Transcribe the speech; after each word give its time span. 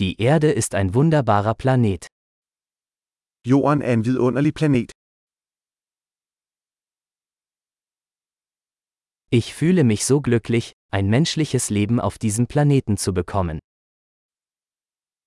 Die 0.00 0.20
Erde 0.20 0.50
ist 0.50 0.74
ein 0.74 0.92
wunderbarer 0.92 1.54
Planet. 1.54 2.08
Jorden 3.46 3.80
er 3.80 3.92
en 3.92 4.04
vidunderlig 4.04 4.54
planet. 4.54 4.90
Ich 9.30 9.54
fühle 9.54 9.84
mich 9.84 10.04
so 10.04 10.20
glücklich, 10.20 10.72
ein 10.90 11.08
menschliches 11.08 11.70
Leben 11.70 12.00
auf 12.00 12.18
diesem 12.18 12.48
Planeten 12.48 12.96
zu 12.96 13.14
bekommen. 13.14 13.60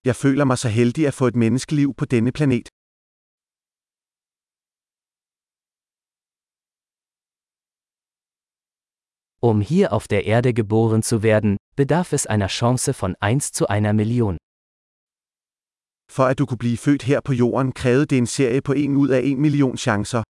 Jeg 0.03 0.15
føler 0.15 0.45
mig 0.45 0.57
så 0.57 0.69
heldig 0.69 1.07
at 1.07 1.13
få 1.13 1.27
et 1.27 1.35
menneskeliv 1.35 1.93
på 1.93 2.05
denne 2.05 2.31
planet. 2.31 2.67
Um 9.39 9.61
hier 9.61 9.93
auf 9.93 10.07
der 10.07 10.25
Erde 10.25 10.53
geboren 10.53 11.03
zu 11.03 11.23
werden, 11.23 11.55
bedarf 11.77 12.11
es 12.11 12.27
einer 12.27 12.47
Chance 12.47 12.93
von 12.93 13.15
1 13.21 13.51
zu 13.53 13.67
einer 13.67 13.93
Million. 13.93 14.37
For 16.09 16.23
at 16.23 16.37
du 16.39 16.45
kunne 16.45 16.57
blive 16.57 16.77
født 16.77 17.03
her 17.03 17.19
på 17.21 17.33
jorden, 17.33 17.71
krævede 17.71 18.05
det 18.05 18.17
en 18.17 18.27
serie 18.27 18.61
på 18.61 18.73
1 18.73 18.89
ud 18.89 19.09
af 19.09 19.21
1 19.23 19.37
million 19.37 19.77
chancer. 19.77 20.23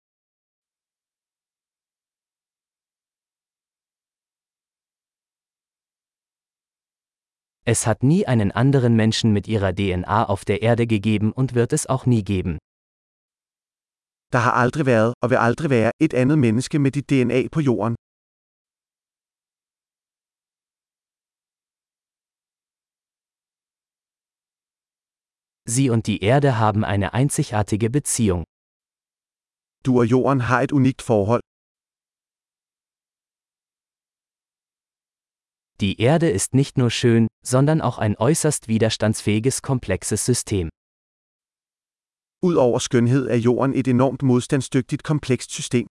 Es 7.68 7.86
hat 7.88 8.04
nie 8.04 8.28
einen 8.28 8.52
anderen 8.52 8.96
Menschen 8.96 9.34
mit 9.34 9.48
ihrer 9.48 9.72
DNA 9.72 10.26
auf 10.26 10.46
der 10.46 10.62
Erde 10.62 10.86
gegeben 10.88 11.32
und 11.34 11.56
wird 11.56 11.74
es 11.74 11.88
auch 11.90 12.06
nie 12.06 12.24
geben. 12.24 12.58
Der 14.34 14.40
har 14.40 14.52
aldrig 14.52 14.86
været, 14.86 15.14
og 15.22 15.30
vil 15.30 15.36
aldrig 15.36 15.70
være, 15.70 15.92
et 16.00 16.14
andet 16.14 16.38
menneske 16.40 16.80
med 16.80 16.92
dit 16.92 17.10
DNA 17.10 17.48
på 17.52 17.60
jorden. 17.60 17.96
Sie 25.68 25.90
und 25.90 26.06
die 26.06 26.22
Erde 26.22 26.60
haben 26.60 26.84
eine 26.86 27.14
einzigartige 27.14 27.90
Beziehung. 27.90 28.44
Du 29.84 30.00
og 30.00 30.06
jorden 30.06 30.48
har 30.48 30.62
et 30.62 30.72
unikt 30.72 31.02
forhold. 31.02 31.42
Die 35.82 36.00
Erde 36.00 36.30
ist 36.30 36.54
nicht 36.54 36.78
nur 36.78 36.90
schön, 36.90 37.28
sondern 37.44 37.82
auch 37.82 37.98
ein 37.98 38.16
äußerst 38.16 38.68
widerstandsfähiges 38.68 39.62
komplexes 39.62 40.24
System. 40.24 40.70
Udover 42.42 42.80
skønhed 42.80 43.28
er 43.28 43.38
jorden 43.38 43.74
et 43.74 43.88
enormt 43.88 44.22
modstandsdygtigt 44.22 45.04
komplekst 45.04 45.52
system. 45.52 45.88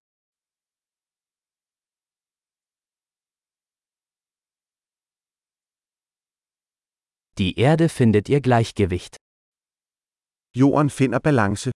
Die 7.38 7.58
Erde 7.58 7.88
findet 7.88 8.28
ihr 8.28 8.40
Gleichgewicht. 8.40 9.23
Jorden 10.56 10.88
finder 10.88 11.18
balance. 11.18 11.72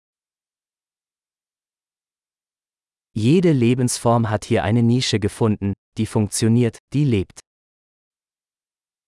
Jede 3.13 3.53
Lebensform 3.53 4.29
hat 4.29 4.43
hier 4.43 4.65
eine 4.65 4.83
Nische 4.83 5.19
gefunden, 5.19 5.73
die 5.97 6.05
funktioniert, 6.05 6.79
die 6.93 7.05
lebt. 7.05 7.39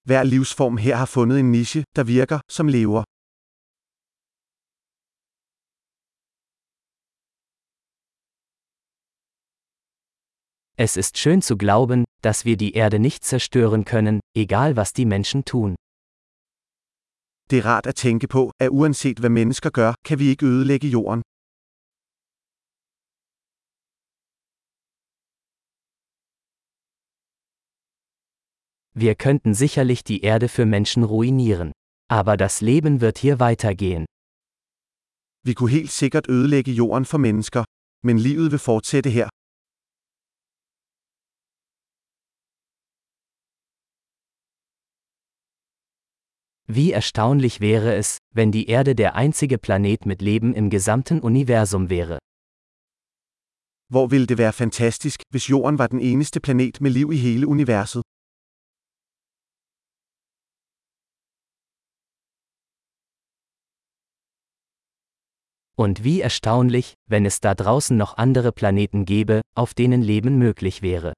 Hver 0.05 0.23
livsform 0.23 0.77
her 0.77 0.99
har 0.99 1.07
fundet 1.07 1.39
en 1.39 1.51
niche, 1.51 1.83
der 1.97 2.07
virker, 2.07 2.39
som 2.49 2.69
lever. 2.69 3.03
Es 10.77 10.95
ist 10.95 11.17
schön 11.17 11.41
zu 11.41 11.57
glauben, 11.57 12.05
dass 12.21 12.45
wir 12.45 12.55
die 12.55 12.73
Erde 12.73 12.99
nicht 12.99 13.25
zerstören 13.25 13.83
können, 13.83 14.21
egal 14.33 14.77
was 14.77 14.93
die 14.93 15.05
Menschen 15.05 15.43
tun. 15.43 15.75
Det 17.49 17.57
er 17.59 17.65
rart 17.65 17.87
at 17.87 17.95
tænke 17.95 18.27
på, 18.27 18.51
at 18.59 18.69
uanset 18.69 19.19
hvad 19.19 19.29
mennesker 19.29 19.69
gør, 19.69 19.93
kan 20.05 20.19
vi 20.19 20.25
ikke 20.27 20.45
ødelægge 20.45 20.87
jorden. 20.87 21.21
Wir 29.03 29.13
könnten 29.13 29.55
sicherlich 29.55 30.03
die 30.03 30.23
Erde 30.23 30.47
für 30.49 30.65
Menschen 30.65 31.03
ruinieren. 31.05 31.71
Aber 32.09 32.35
das 32.35 32.61
Leben 32.61 33.01
wird 33.01 33.17
hier 33.17 33.39
weitergehen. 33.39 34.05
Vi 35.47 35.53
kunne 35.53 35.69
helt 35.69 35.91
sikkert 35.91 36.29
ødelægge 36.29 36.71
jorden 36.71 37.05
for 37.05 37.17
mennesker, 37.17 37.63
men 38.07 38.19
livet 38.19 38.51
vil 38.51 38.59
fortsætte 38.59 39.09
her. 39.09 39.29
Wie 46.69 46.91
erstaunlich 46.91 47.61
wäre 47.61 47.95
es, 47.95 48.17
wenn 48.35 48.51
die 48.51 48.67
Erde 48.67 48.93
der 48.93 49.15
einzige 49.15 49.57
Planet 49.57 50.05
mit 50.05 50.21
Leben 50.21 50.53
im 50.53 50.69
gesamten 50.69 51.21
Universum 51.21 51.89
wäre. 51.89 52.19
Hvor 53.89 54.11
ville 54.11 54.27
det 54.27 54.37
være 54.37 54.51
fantastisk, 54.51 55.21
hvis 55.29 55.47
jorden 55.47 55.79
var 55.79 55.87
den 55.87 56.01
eneste 56.01 56.41
planet 56.41 56.81
med 56.81 56.91
liv 56.91 57.11
i 57.11 57.17
hele 57.17 57.47
universet. 57.47 58.03
Und 65.79 66.03
wie 66.03 66.19
erstaunlich, 66.21 66.95
wenn 67.07 67.25
es 67.25 67.39
da 67.39 67.53
draußen 67.53 67.95
noch 67.95 68.17
andere 68.17 68.51
Planeten 68.51 69.05
gäbe, 69.05 69.41
auf 69.55 69.73
denen 69.73 70.01
Leben 70.01 70.37
möglich 70.37 70.81
wäre. 70.81 71.13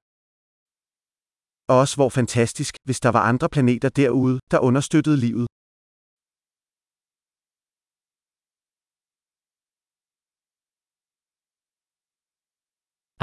Og 1.70 1.76
også 1.78 1.96
hvor 1.96 2.08
fantastisk, 2.08 2.74
hvis 2.84 3.00
der 3.00 3.08
var 3.08 3.22
andre 3.30 3.48
planeter 3.48 3.88
derude, 3.88 4.40
der 4.50 4.58
understøttede 4.58 5.16
livet. 5.16 5.46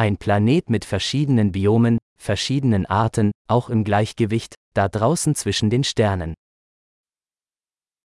Ein 0.03 0.17
Planet 0.17 0.69
mit 0.69 0.85
verschiedenen 0.85 1.51
Biomen, 1.51 1.97
verschiedenen 2.19 2.85
Arten, 2.85 3.31
auch 3.55 3.69
im 3.69 3.83
Gleichgewicht, 3.83 4.53
da 4.75 4.87
draußen 4.87 5.35
zwischen 5.35 5.71
den 5.71 5.83
Sternen. 5.83 6.33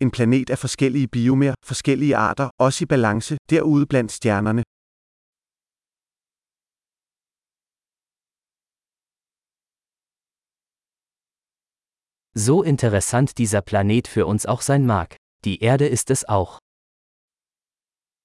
En 0.03 0.11
planet 0.11 0.49
af 0.49 0.59
forskellige 0.59 1.07
biomer, 1.07 1.53
forskellige 1.65 2.15
arter, 2.15 2.49
også 2.57 2.83
i 2.83 2.85
balance, 2.85 3.37
derude 3.49 3.85
blandt 3.85 4.11
stjernerne. 4.11 4.63
So 12.43 12.63
interessant 12.63 13.37
dieser 13.37 13.61
Planet 13.61 14.07
für 14.07 14.25
uns 14.25 14.47
auch 14.47 14.61
sein 14.61 14.87
mag, 14.87 15.15
die 15.45 15.59
Erde 15.59 15.87
ist 15.87 16.09
es 16.09 16.27
auch. 16.27 16.57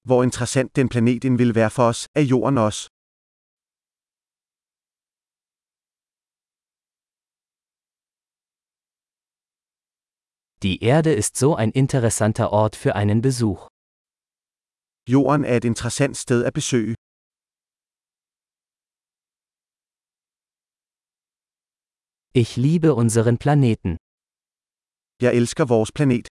Hvor 0.08 0.24
interessant 0.24 0.74
den 0.74 0.88
planet 0.88 1.24
vil 1.38 1.54
være 1.54 1.68
for 1.68 1.88
os, 1.90 2.06
er 2.14 2.22
jorden 2.24 2.56
også. 2.56 2.88
Die 10.62 10.82
Erde 10.82 11.12
ist 11.12 11.36
so 11.36 11.54
ein 11.54 11.70
interessanter 11.72 12.52
Ort 12.52 12.74
für 12.74 12.94
einen 12.94 13.20
Besuch. 13.20 13.68
Jorden 15.06 15.44
er 15.44 15.56
et 15.56 15.64
interessant 15.66 16.16
sted 16.16 16.42
at 16.42 16.54
besøge. 16.54 16.94
Ich 22.32 22.56
liebe 22.56 22.94
unseren 22.94 23.36
Planeten. 23.36 23.98
Jeg 25.22 25.34
elsker 25.34 25.64
vores 25.64 25.92
planet. 25.92 26.28